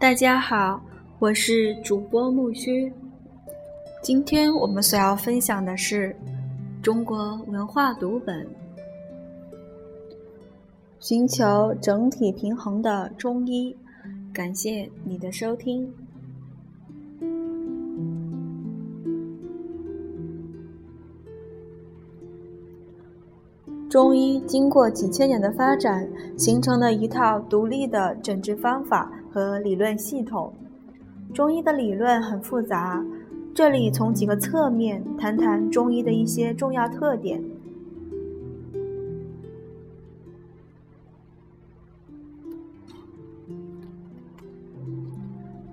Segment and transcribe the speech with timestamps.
[0.00, 0.82] 大家好，
[1.18, 2.90] 我是主播木须。
[4.02, 6.16] 今天我们所要分享的是
[6.82, 8.48] 中国文化读本，
[11.00, 13.76] 寻求整体平衡的中医。
[14.32, 15.92] 感谢你的收听。
[23.90, 26.08] 中医经过几千年的发展，
[26.38, 30.52] 形成了一套独立的诊治方法和理论系统。
[31.34, 33.04] 中医的理论很复杂，
[33.52, 37.42] 这里从几个侧面谈谈中医的一些重要特点。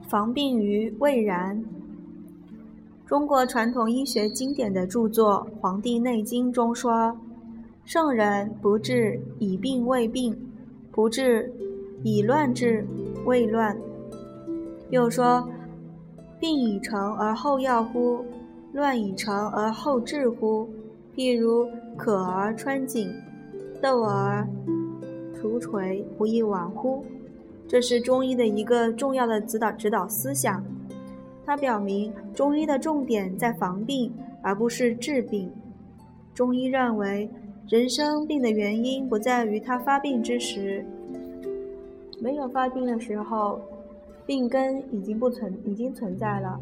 [0.07, 1.63] 防病于未然。
[3.05, 7.15] 中国传统医学经典的著作《黄帝内经》中说。
[7.87, 10.37] 圣人不治以病未病，
[10.91, 11.49] 不治
[12.03, 12.85] 以乱治
[13.23, 13.77] 未乱。
[14.89, 15.47] 又说：
[16.37, 18.25] 病已成而后药乎？
[18.73, 20.67] 乱已成而后治乎？
[21.15, 21.65] 譬如
[21.95, 23.09] 渴而穿井，
[23.81, 24.45] 斗而
[25.33, 27.05] 除锤，不亦往乎？
[27.69, 30.61] 这是中医的一个重要的指导指导思想。
[31.45, 35.49] 它表明中医的重点在防病，而不是治病。
[36.33, 37.29] 中医认为。
[37.69, 40.85] 人生病的原因不在于他发病之时，
[42.17, 43.59] 没有发病的时候，
[44.25, 46.57] 病根已经不存，已经存在了，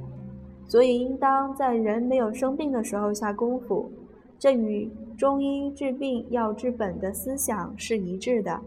[0.67, 3.91] 所以应当在人没有生病的时候下功夫。
[4.39, 8.59] 这与中医治病要治本的思想是一致的。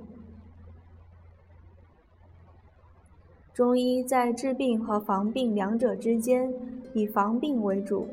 [3.52, 6.54] 中医在治病和防病两者之间，
[6.94, 8.06] 以防病为主，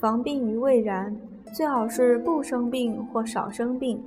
[0.00, 1.16] 防病于未然。
[1.52, 4.02] 最好是不生病或少生病。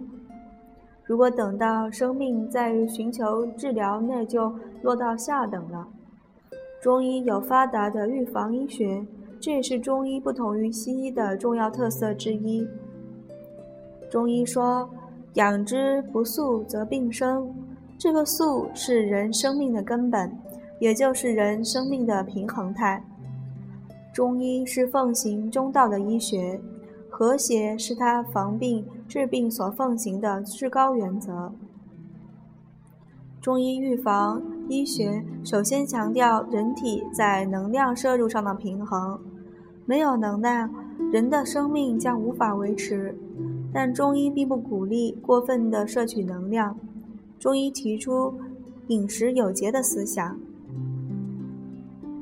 [1.04, 5.88] 如果等到生病再寻求治疗，那就落到下等了。
[6.82, 9.06] 中医有发达的预防医学，
[9.40, 12.66] 这也是中医不同于西医的重要特色之一。
[14.10, 14.90] 中医说
[15.36, 17.54] ：“养之不素则病生。”
[18.00, 20.32] 这个“素”是人生命的根本，
[20.80, 23.04] 也就是人生命的平衡态。
[24.14, 26.60] 中医是奉行中道的医学。
[27.14, 31.52] 和谐是他防病治病所奉行的至高原则。
[33.42, 39.20] 中医预防医学首先强调人体在能量摄入上的平衡，
[39.86, 40.74] 没有能量，
[41.12, 43.16] 人的生命将无法维持。
[43.74, 46.76] 但中医并不鼓励过分的摄取能量，
[47.38, 48.34] 中医提出
[48.88, 50.40] 饮食有节的思想，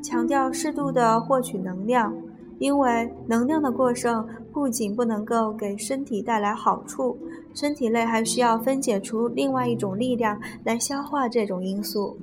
[0.02, 2.14] 强调适度的获取能量。
[2.60, 7.18] 因为能量的过剩不仅不能够给身体带来好处，
[7.54, 12.18] 身体内还需要分解出另外一种力量来消化这种因素。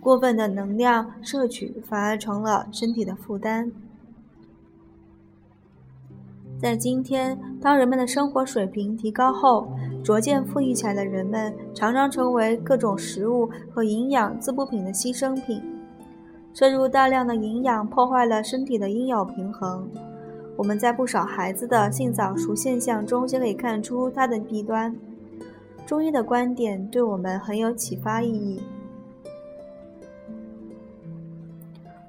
[0.00, 3.70] 过分的能量摄取反而成了身体的负担。
[6.60, 9.68] 在今天，当人们的生活水平提高后，
[10.02, 15.62] 逐渐富裕起来的人们常常成为各种食物和营养滋补品的牺牲品。
[16.54, 19.88] 摄入大量的营养，破坏了身体的应有平衡。
[20.58, 24.92] 我们在不少孩子的性早熟现象中，就可以看出它的弊端。
[25.86, 28.60] 中医的观点对我们很有启发意义。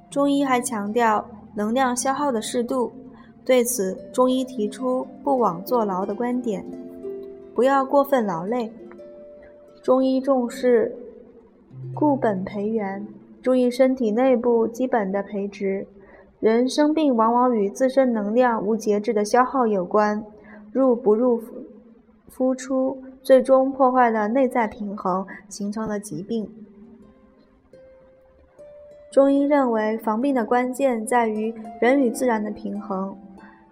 [0.09, 1.23] 中医还强调
[1.53, 2.91] 能量消耗的适度，
[3.45, 6.65] 对此，中医提出不枉坐牢的观点，
[7.53, 8.73] 不要过分劳累。
[9.83, 10.97] 中医重视
[11.93, 13.05] 固本培元。
[13.43, 15.85] 注意身体内部基本的培植。
[16.39, 20.23] 人生病往往与自身能量无节制的消耗有关，
[20.71, 21.41] 入不入、
[22.29, 26.49] 肤出，最终破坏了内在平衡，形成了疾病。
[29.11, 33.17] 中医认为，防病的关键在于人与自然的平衡。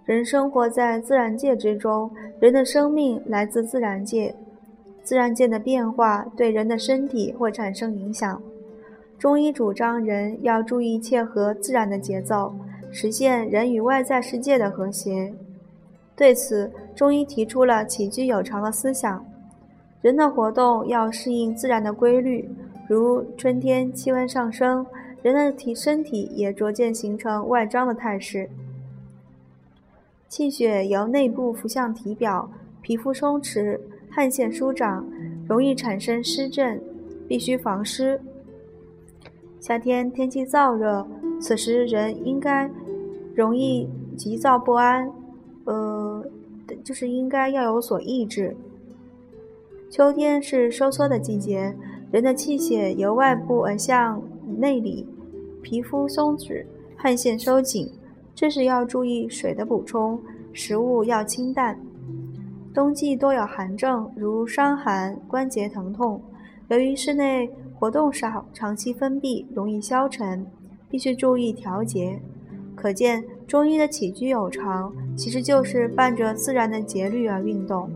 [0.04, 4.36] 人生活在自然界之中，人的生命来自自然界，
[5.04, 8.42] 自然界的变化对人的身体会产生影响。
[9.20, 12.54] 中医主张人要注意切合自然的节奏，
[12.92, 15.34] 实现人与外在世界的和谐。
[16.16, 19.26] 对此，中医提出了起居有常的思想。
[20.02, 22.48] 人的活动要适应自然的规律，
[22.88, 24.86] 如春天气温上升，
[25.24, 28.48] 人的体身体也逐渐形成外张的态势。
[30.30, 33.80] 气血由内部浮向体表，皮肤松弛，
[34.12, 35.04] 汗腺舒展，
[35.48, 36.80] 容易产生湿症，
[37.28, 38.22] 必须防湿。
[39.60, 41.06] 夏天天气燥热，
[41.40, 42.70] 此时人应该
[43.36, 45.12] 容易急躁不安，
[45.66, 46.24] 呃，
[46.84, 48.56] 就是应该要有所抑制。
[49.90, 51.76] 秋天是收缩的季节，
[52.12, 54.22] 人的气血由外部而向
[54.58, 55.08] 内里，
[55.62, 56.66] 皮肤松弛，
[56.96, 57.92] 汗腺收紧。
[58.36, 60.20] 这时要注意水的补充，
[60.54, 61.80] 食物要清淡。
[62.74, 66.22] 冬季多有寒症，如伤寒、关节疼痛。
[66.68, 70.46] 由于室内活动少，长期封闭容易消沉，
[70.90, 72.20] 必须注意调节。
[72.76, 77.90] 可见中医的起居有常，其实就是伴着自然的节律而运动。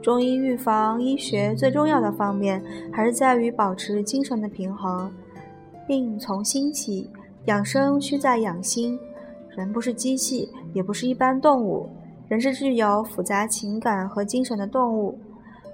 [0.00, 5.12] 中医预防医学最重要的方面，还是在于保持精神的平衡。
[5.86, 7.10] 病从心起，
[7.44, 8.98] 养生需在养心。
[9.50, 11.88] 人不是机器，也不是一般动物，
[12.28, 15.18] 人是具有复杂情感和精神的动物。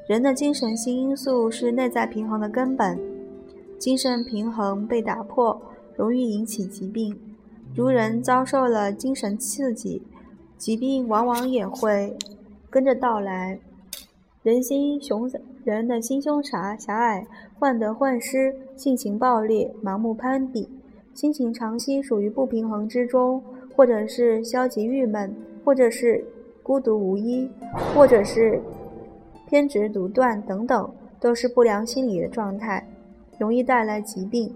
[0.06, 2.96] 人的精神性因素是内在平衡的根本，
[3.78, 5.60] 精神平衡被打破，
[5.96, 7.18] 容易引起疾病。
[7.74, 10.00] 如人遭受了精神刺激，
[10.56, 12.16] 疾病往往也会
[12.70, 13.58] 跟着到来。
[14.44, 15.28] 人心雄，
[15.64, 17.26] 人的心胸狭狭隘，
[17.58, 20.68] 患得患失，性情暴烈，盲目攀比，
[21.14, 23.42] 心情长期处于不平衡之中，
[23.74, 25.34] 或者是消极郁闷，
[25.64, 26.22] 或者是
[26.64, 27.48] 孤独无依，
[27.94, 28.60] 或者是
[29.46, 30.90] 偏执独断等等，
[31.20, 32.84] 都是不良心理的状态，
[33.38, 34.52] 容易带来疾病。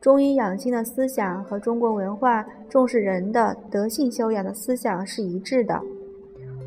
[0.00, 5.80] 中医养心的思想和中国文化重视人的德性修养的思想是一致的。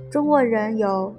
[0.09, 1.13] 中国人有。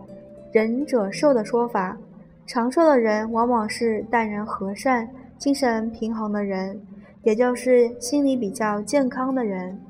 [0.53, 1.97] 仁者寿的说法，
[2.45, 5.09] 长寿的人往往是待人和善、
[5.39, 6.77] 精神平衡的人，
[7.23, 9.81] 也就是心理比较健康的人。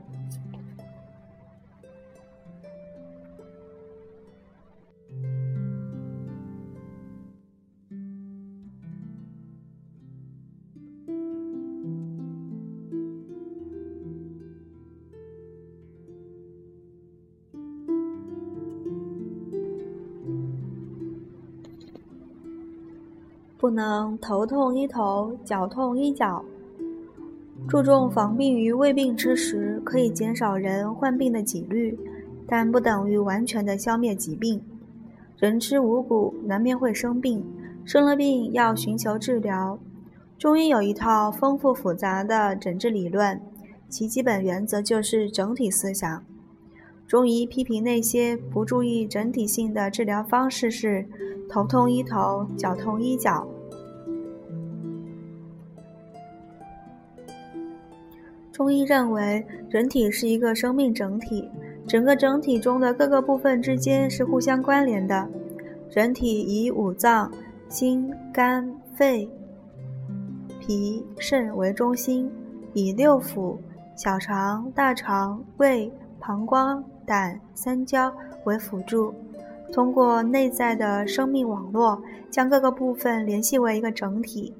[23.71, 26.45] 不能头痛医头，脚痛医脚。
[27.69, 31.97] 注重防病于未病之时，可以减少人患病的几率，
[32.49, 34.61] 但不等于完全的消灭疾病。
[35.39, 37.45] 人吃五谷，难免会生病，
[37.85, 39.79] 生了病要寻求治疗。
[40.37, 43.41] 中医有一套丰富复杂的诊治理论，
[43.89, 46.25] 其基本原则就是整体思想。
[47.07, 51.07] 中医批评那些不注意整体性的治疗方式是。
[51.53, 53.45] 头痛医头，脚痛医脚。
[58.61, 61.49] 中医认为，人体是一个生命整体，
[61.87, 65.27] 整个整体中的各个部分之间是互相关联的。
[65.91, 67.33] 人体以五脏——
[67.71, 69.27] 心、肝、肺、
[70.61, 72.31] 脾、肾为中心，
[72.75, 73.57] 以六腑——
[73.97, 78.15] 小肠、大肠、胃、膀胱、胆、三焦
[78.45, 79.15] 为辅助。
[79.73, 81.99] 通过内在的生命网络，
[82.31, 84.55] 将各个部分联系为一个整体。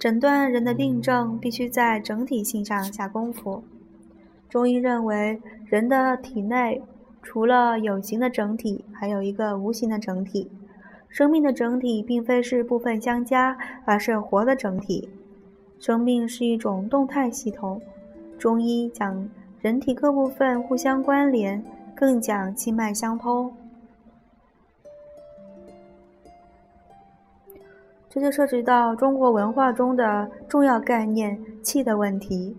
[0.00, 3.62] 诊断人的病症，必须在整体性上下功夫。
[4.48, 6.80] 中医认为，人的体内
[7.22, 10.50] 除了有形的整体，还有一个无形的整体。
[11.10, 15.10] 生命的整体并非是部分相加，而是活的整体。
[15.78, 17.82] 生命是一种动态系统。
[18.38, 19.28] 中医讲
[19.60, 21.62] 人体各部分互相关联，
[21.94, 23.52] 更讲气脉相通。
[28.12, 32.56] 这就涉及到中国文化中的重要概念“气”的问题。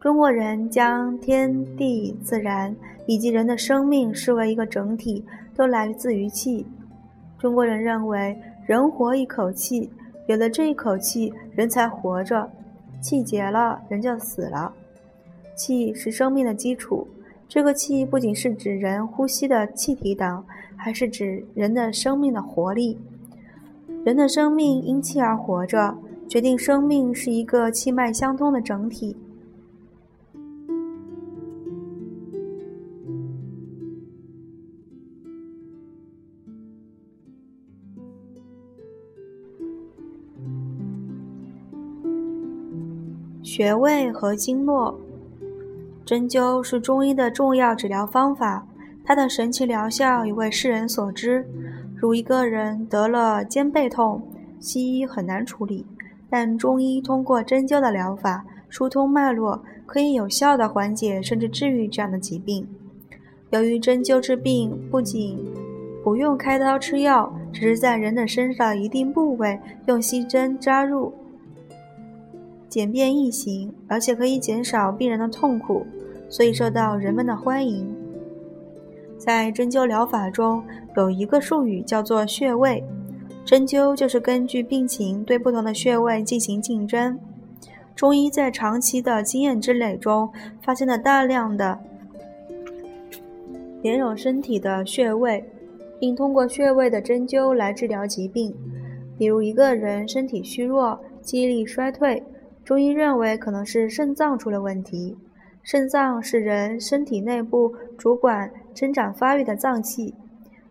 [0.00, 2.72] 中国人将天地自然
[3.04, 5.24] 以及人的生命视为一个整体，
[5.56, 6.64] 都来自于气。
[7.40, 9.90] 中国人认为，人活一口气，
[10.28, 12.48] 有了这一口气，人才活着；
[13.00, 14.72] 气竭了，人就死了。
[15.56, 17.08] 气是生命的基础。
[17.48, 20.44] 这个气不仅是指人呼吸的气体等，
[20.76, 22.96] 还是指人的生命的活力。
[24.04, 25.96] 人的生命因气而活着，
[26.28, 29.16] 决定生命是一个气脉相通的整体。
[43.42, 44.98] 穴位和经络，
[46.04, 48.66] 针灸是中医的重要治疗方法，
[49.02, 51.46] 它的神奇疗效已为世人所知。
[52.04, 54.20] 如一个人得了肩背痛，
[54.60, 55.86] 西医很难处理，
[56.28, 62.68] 但中医通过针灸的疗法疏通脉络，可以有效的缓解甚至治愈这样的疾病。
[63.52, 65.42] 由于针灸治病不仅
[66.04, 71.10] 不用开刀吃药，只是在人的身上一定部位用细针扎入，
[72.68, 75.86] 简便易行，而且可以减少病人的痛苦，
[76.28, 78.03] 所以受到人们的欢迎。
[79.24, 80.62] 在针灸疗法中，
[80.98, 82.84] 有一个术语叫做穴位。
[83.42, 87.18] 针灸就是根据病情对不同的穴位进行竞争。
[87.96, 91.78] 中医在长期的经验积累中，发现了大量的
[93.80, 95.42] 连有身体的穴位，
[95.98, 98.54] 并通过穴位的针灸来治疗疾病。
[99.16, 102.22] 比如一个人身体虚弱、记忆力衰退，
[102.62, 105.16] 中医认为可能是肾脏出了问题。
[105.62, 110.14] 肾脏是人身体内部主管生长发育的脏器。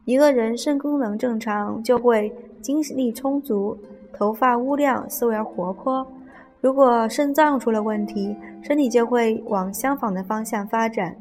[0.06, 3.78] 一个人肾功能正常，就会精力充足，
[4.12, 6.06] 头发乌亮，思维活泼。
[6.60, 11.16] 如果肾脏出了问题，身体就会往相反的方向发展。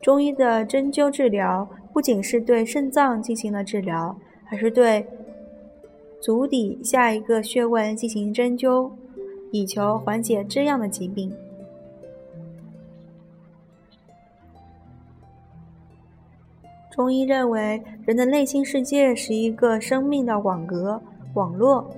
[0.00, 5.04] 中医的针灸治疗不仅是对肾脏进行了治疗，还是对
[6.20, 8.90] 足底下一个穴位进行针灸，
[9.50, 11.32] 以求缓解这样的疾病。
[16.98, 21.00] 中医认为，人的内心世界是一个生命的网格、
[21.34, 21.88] 网络。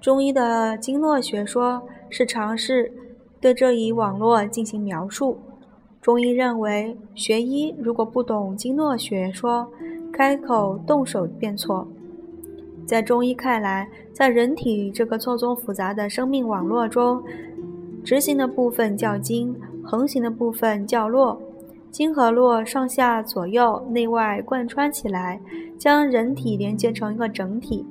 [0.00, 2.92] 中医的经络学说是尝试
[3.40, 5.38] 对这一网络进行描述。
[6.02, 9.70] 中医认为，学医如果不懂经络学说，
[10.12, 11.86] 开口动手便错。
[12.84, 17.22] 在中医看来，在人体这个错综复杂的生命网络中，
[18.02, 21.40] 直行的部分叫经，横行的部分叫络。
[21.90, 25.40] 经和络上下左右内外贯穿起来，
[25.78, 27.84] 将人体连接成一个整体。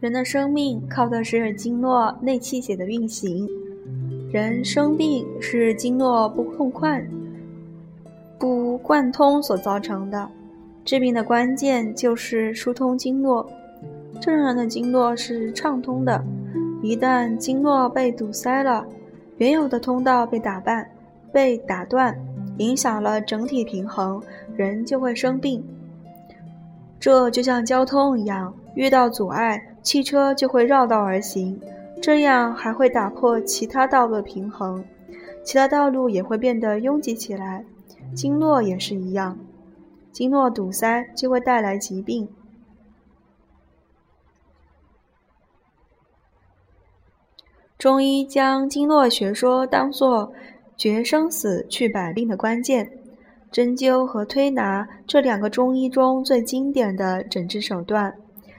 [0.00, 3.46] 人的生命靠的是经络内气血的运行。
[4.32, 7.04] 人生病是经络不痛快、
[8.38, 10.28] 不贯通所造成的。
[10.84, 13.50] 治病的关键就是疏通经络。
[14.20, 16.22] 正常的经络是畅通的，
[16.80, 18.86] 一旦经络被堵塞了，
[19.38, 20.86] 原有的通道被打绊、
[21.32, 22.16] 被打断，
[22.58, 24.22] 影响了整体平衡，
[24.54, 25.64] 人就会生病。
[27.00, 31.60] 这就像交通一样，遇到阻碍，汽车就会绕道而行。
[32.00, 34.84] 这样还会打破其他道路的平衡，
[35.44, 37.64] 其他道路也会变得拥挤起来。
[38.14, 39.38] 经络也是一样，
[40.10, 42.28] 经络堵塞就会带来疾病。
[47.76, 50.32] 中医将经络学说当作
[50.76, 52.90] 决生死、去百病的关键，
[53.52, 58.14] 针灸和推拿这两个中医中最经典的诊治手段，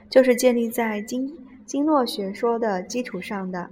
[0.08, 1.36] 就是建立在经。
[1.66, 3.68] 经络学说的基础上的。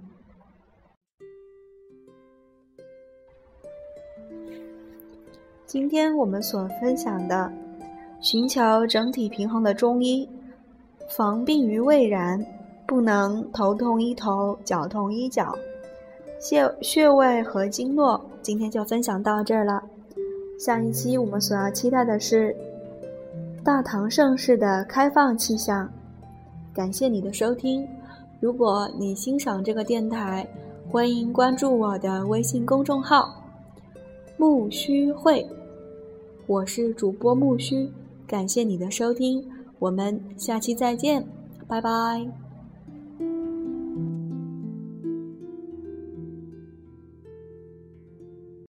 [5.66, 7.52] 今天我们所分享的，
[8.20, 10.28] 寻求整体平衡的中医，
[11.16, 12.44] 防病于未然，
[12.87, 15.56] 不能头痛医头，脚痛医脚。
[16.40, 19.82] 穴穴位和经络，今天就分享到这儿了。
[20.59, 22.56] 下一期我们所要期待的是
[23.62, 25.90] 大唐盛世的开放气象。
[26.73, 27.87] 感谢你的收听，
[28.41, 30.47] 如果你欣赏这个电台，
[30.89, 33.35] 欢迎关注我的微信公众号
[34.39, 35.47] “木须会”，
[36.47, 37.91] 我是主播木须，
[38.27, 39.45] 感谢你的收听，
[39.79, 41.27] 我们下期再见，
[41.67, 42.50] 拜拜。